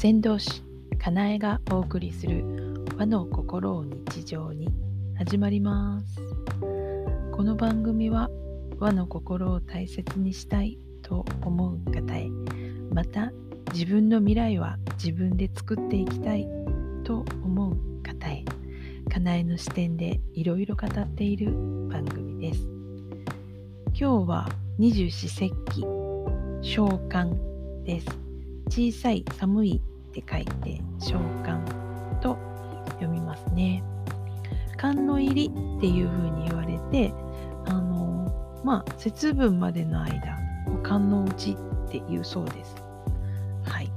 [0.00, 0.62] 先導師
[0.96, 2.44] かなえがお送りする
[2.96, 4.68] 和の心を日常に
[5.16, 6.20] 始まります。
[7.32, 8.30] この番組は
[8.78, 12.28] 和の心を大切にしたいと思う方へ
[12.92, 13.32] また
[13.72, 16.46] 自分の未来は自分で作っていきたい
[17.02, 18.44] と思う方へ
[19.10, 21.50] かなえの視点でいろいろ語っている
[21.90, 22.60] 番組です。
[24.00, 25.80] 今日は二十四節気
[26.62, 27.34] 召喚
[27.82, 28.06] です。
[28.70, 31.62] 小さい寒いって書いて召喚
[32.20, 32.38] と
[32.92, 33.82] 読みますね。
[34.76, 37.12] 寒の入りっていう風に言われて
[37.66, 40.38] あのまあ節分までの間
[40.82, 41.56] 寒のうち
[41.88, 42.76] っていうそうです。
[43.64, 43.90] はい。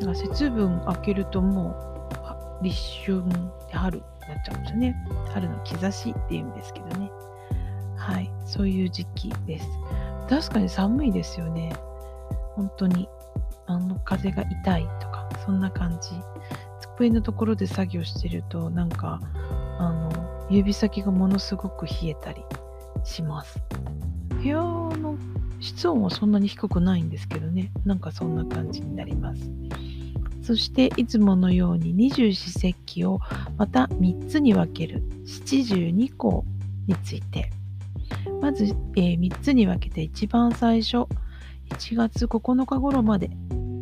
[0.00, 1.70] だから節分開けるとも
[2.60, 4.96] う立春で春になっちゃうんですよね。
[5.32, 7.10] 春の兆しっていうんですけどね。
[7.96, 8.30] はい。
[8.44, 9.68] そういう時期です。
[10.28, 11.72] 確かに寒いですよね。
[12.54, 13.08] 本当に。
[13.66, 16.10] あの風が痛いとかそんな感じ。
[16.96, 19.20] 机のところで作業してるとなんか
[19.78, 22.42] あの指先がものすごく冷えたり
[23.04, 23.60] します。
[24.42, 25.16] 部屋の
[25.60, 27.70] 室温はそんなに低くないんですけどね。
[27.84, 29.50] なんかそんな感じになります。
[30.42, 33.20] そしていつものように二十四節気を
[33.56, 35.02] また3つに分ける。
[35.24, 36.44] 七十二項
[36.86, 37.50] について。
[38.40, 38.64] まず、
[38.96, 41.06] えー、3つに分けて一番最初
[41.70, 43.30] 1月9日頃まで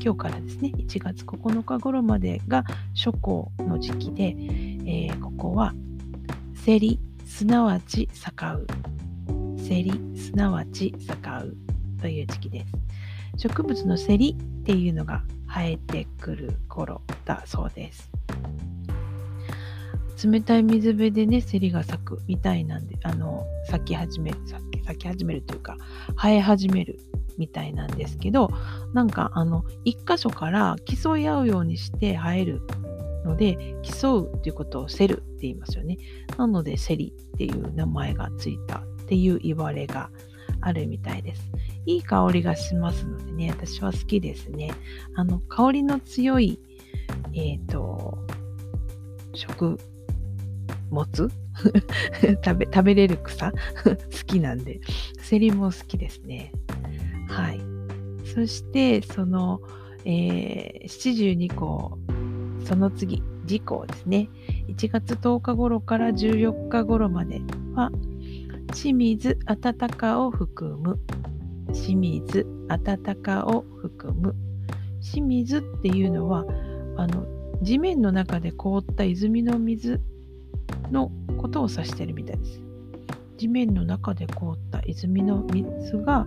[0.02, 5.74] 今日からですね1月9日頃までが初夏の時期で、えー、ここは
[6.64, 8.66] 競りすなわち盛う
[9.58, 11.56] 競りすなわち盛う
[12.00, 12.72] という時期です。
[13.36, 18.10] 植物の競りっていうのが生えてくる頃だそうです。
[20.22, 24.38] 冷たい水辺でね、セリが咲くみたいなんで、あの、咲き始める、
[24.84, 25.76] 咲き始めるというか、
[26.16, 26.98] 生え始める
[27.40, 28.50] みたいなんですけど、
[28.92, 32.60] なんか、あの、一箇所から競い合うようにして生える
[33.24, 35.96] ので、競うっていうことをセルって言いますよね。
[36.36, 40.10] なので、セリっていう名前がついたっていう言われが
[40.60, 41.50] あるみたいです。
[41.86, 44.70] いい香りがしますのでね、私は好きですね。
[45.16, 46.60] あの、香りの強い、
[47.32, 48.18] えっ、ー、と、
[49.32, 49.78] 食
[52.56, 53.52] べ食べれる草？
[53.84, 54.80] 好きなんで
[55.20, 56.52] セリも好きですね
[57.30, 57.60] はい。
[58.34, 59.60] そしてその、
[60.04, 61.98] えー、72項
[62.64, 64.28] その次次項ですね。
[64.68, 67.40] 1月10日頃から14日頃まで
[67.74, 67.90] は
[68.72, 70.98] 清水暖かを含む。
[71.72, 74.34] 清水暖かを含む。
[75.00, 76.44] 清水っていうのは
[76.96, 77.26] あの
[77.62, 80.00] 地面の中で凍った泉の水
[80.90, 82.69] のことを指してるみたいです。
[83.40, 86.26] 地面の中で凍った泉の水が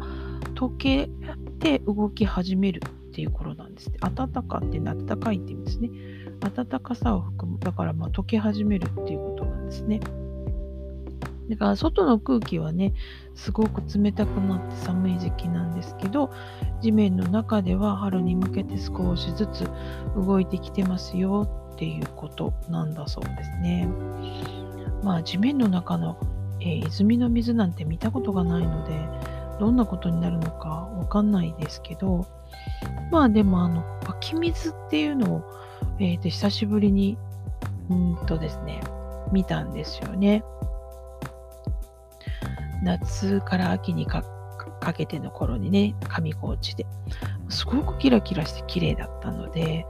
[0.56, 1.12] 溶け
[1.60, 3.98] て動き始めるっていう頃なんですね。
[4.00, 5.92] 暖かって暖かいって意味ですね。
[6.40, 7.60] 暖かさを含む。
[7.60, 10.00] だからまあ溶け始めるっていうことなんですね。
[11.52, 12.96] だから外の空気はね、
[13.36, 16.32] すごく冷たくなって寒い時期なんですけど、
[16.82, 19.70] 地面の中では春に向けて少しずつ
[20.16, 23.88] 動いてきてますよっていうことなんだそうですね。
[25.04, 26.18] まあ地面の中の、
[26.66, 28.94] えー、泉の水なんて見たことがないので
[29.60, 32.26] どんなことになるのかわかんないですけど
[33.12, 35.44] まあでもあの湧き水っていうのを、
[36.00, 37.18] えー、と久しぶりに
[37.90, 38.82] うんとですね
[39.32, 40.44] 見たんですよね。
[42.84, 44.24] 夏から秋にか
[44.96, 46.86] けての頃にね上高地で
[47.50, 49.86] すごくキラキラして綺麗だったので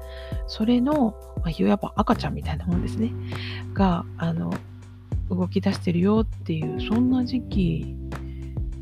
[0.47, 3.11] それの、まあ、やっぱ赤ちゃんみたいなもんですね
[3.73, 4.53] があの
[5.35, 7.95] 動き出してるよっていうそんな時期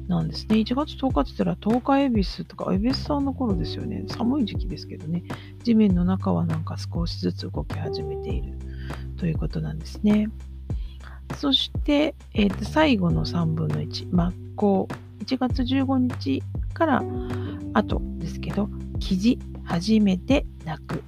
[0.08, 0.58] なんですね。
[0.58, 4.04] 1月10日って言ったら10日恵比寿とか恵比寿さんの頃ですよね。
[4.08, 5.24] 寒い時期ですけどね。
[5.64, 8.54] 地面の中はなんか少しずつ動き始めている
[9.18, 10.28] ということなんですね。
[11.38, 14.88] そして、えー、と最後の3分の1、真っ向、
[15.24, 16.44] 1月15日
[16.74, 17.04] から
[17.74, 18.70] 後ですけど、
[19.00, 21.04] 記事、初めて泣く。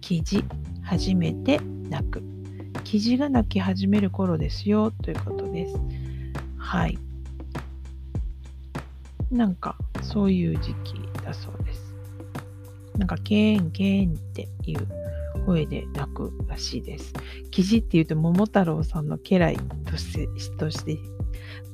[0.00, 0.44] 記事、
[0.82, 2.35] 初めて泣く。
[2.86, 5.74] 記事が泣き始める頃ですよということです。
[6.56, 6.96] はい。
[9.28, 10.94] なんか、そういう時期
[11.24, 11.94] だそうです。
[12.96, 14.86] なんか、ケーン、ケーンっていう
[15.44, 17.12] 声で泣くらしいです。
[17.50, 19.56] 記事っていうと、桃太郎さんの家来
[19.90, 20.96] として、として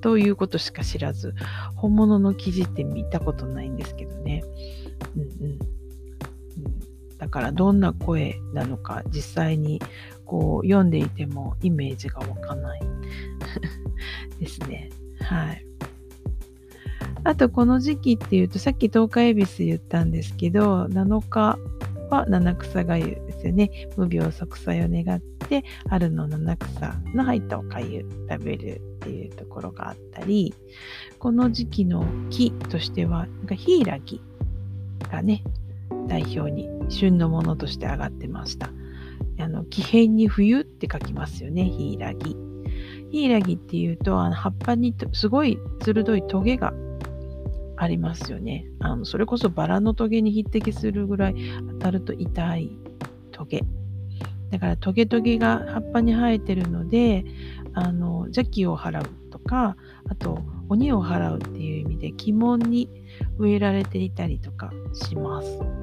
[0.01, 1.35] ということしか知らず、
[1.77, 4.43] 本物の記事って見たことないんですけどね。
[5.15, 5.23] うん。
[5.23, 5.59] うん、
[7.23, 9.81] だからどんな声なのか実際に
[10.25, 12.81] こう読んでいてもイメージがわかない
[14.41, 14.91] ですね。
[15.21, 15.65] はい。
[17.23, 21.61] あとこの時期っていうとさっき東海恵比寿言ったんですけど7日
[22.11, 23.71] は七草がゆですよね。
[23.97, 30.55] 無病息災を願って、春の七草の入ったおかゆ食べるっていうところがあったり、
[31.21, 34.21] この時期の木としては、なんかヒイラギ
[35.11, 35.43] がね、
[36.09, 38.71] 代表に旬のものとして上がってました。
[39.39, 42.37] あの、木片に冬って書きますよね、ヒイラギ。
[43.11, 46.73] ヒイラギっていうと、あの葉っぱにすごい鋭いトゲが
[47.77, 48.67] ありますよね。
[48.81, 51.35] あのそれこそバラのトゲに匹敵するぐらい
[51.73, 52.71] 当たると痛い
[53.33, 53.63] トゲ。
[54.51, 57.25] だからトゲトゲが葉っぱに生えてるので、
[57.75, 59.77] あの邪気を払うとか、
[60.09, 60.39] あと
[60.69, 62.89] 鬼を払うっていう意味で鬼門に
[63.39, 65.82] 植えられていたりとかします。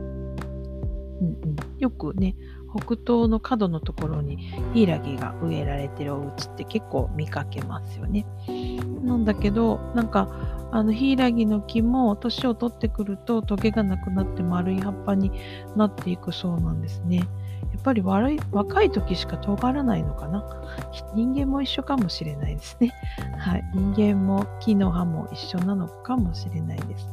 [1.21, 2.36] うんうん、よくね、
[2.75, 4.38] 北東の角のところに
[4.74, 8.25] ヒイラギが植えられてるお家って結構見かけますよね。
[9.04, 10.30] なんだけど、なんか
[10.71, 15.31] あのヒイラギの木も年を取ってくるとトゲがなくなって丸い葉っぱに
[15.75, 17.18] なっていくそうなんですね。
[17.18, 20.44] やっぱり悪い若い時しか尖らないのかな
[21.15, 22.94] 人間も一緒かもしれないですね。
[23.38, 23.63] はい。
[23.74, 27.07] 人間も木の葉も一緒なのかもしれないです。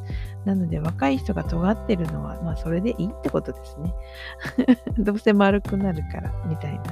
[0.46, 3.92] なので若い人が尖ってるのは、まあそれでいいってことですね。
[4.96, 6.84] どうせ丸くなるから、みたいな。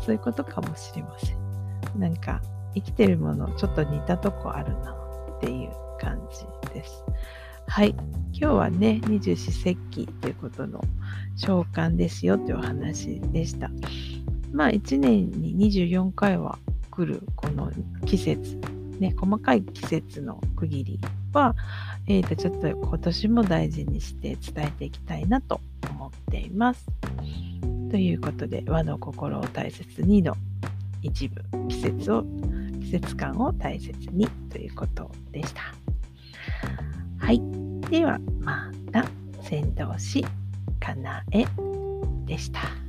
[0.00, 2.00] そういうことかもしれません。
[2.00, 2.40] なんか
[2.74, 4.96] 生きてるものちょっと似たとこあるな
[5.36, 5.70] っていう
[6.00, 7.04] 感じです。
[7.66, 7.94] はい。
[8.32, 10.80] 今日はね、二十四節気ということの
[11.36, 13.70] 召喚ですよというお話でした。
[14.50, 16.58] まあ1年に24回は
[16.90, 17.70] 来るこの
[18.06, 18.58] 季節、
[18.98, 21.00] ね、細かい季節の区切り
[21.32, 21.54] は、
[22.06, 25.60] えー、とちょっと今年も大事にして伝えていきたいなと
[25.90, 26.86] 思っています。
[27.90, 30.34] ということで和の心を大切にの
[31.02, 32.24] 一部季節を
[32.80, 35.62] 季節感を大切にということでした。
[37.18, 37.40] はい。
[37.90, 39.04] では、また、
[39.42, 40.24] 先導し、
[40.80, 41.44] かなえ
[42.26, 42.83] でした。